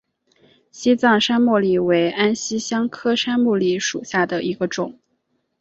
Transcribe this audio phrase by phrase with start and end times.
[0.71, 4.97] 西藏山茉莉为安息香科山茉莉属下的一个种。